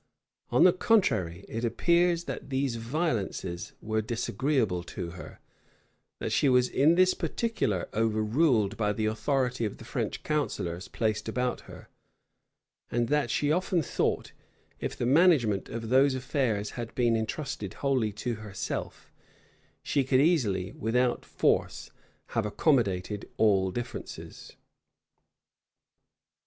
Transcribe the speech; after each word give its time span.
On 0.49 0.63
the 0.63 0.73
contrary, 0.73 1.45
it 1.47 1.63
appears 1.63 2.23
that 2.23 2.41
all 2.41 2.47
these 2.47 2.77
violences 2.77 3.73
were 3.83 4.01
disagreeable 4.01 4.81
to 4.83 5.11
her; 5.11 5.39
that 6.17 6.31
she 6.31 6.49
was 6.49 6.67
in 6.67 6.95
this 6.95 7.13
particular 7.13 7.87
overruled 7.93 8.77
by 8.77 8.93
the 8.93 9.05
authority 9.05 9.63
of 9.63 9.77
the 9.77 9.85
French 9.85 10.23
counsellors 10.23 10.87
placed 10.87 11.29
about 11.29 11.61
her; 11.69 11.87
and 12.89 13.09
that 13.09 13.29
she 13.29 13.51
often 13.51 13.83
thought, 13.83 14.31
if 14.79 14.97
the 14.97 15.05
management 15.05 15.69
of 15.69 15.89
those 15.89 16.15
affairs 16.15 16.71
had 16.71 16.95
been 16.95 17.15
intrusted 17.15 17.75
wholly 17.75 18.11
to 18.11 18.33
herself, 18.37 19.13
she 19.83 20.03
could 20.03 20.19
easily, 20.19 20.71
without 20.71 21.23
force, 21.23 21.91
have 22.29 22.47
accommodated 22.47 23.29
all 23.37 23.69
differences. 23.69 24.53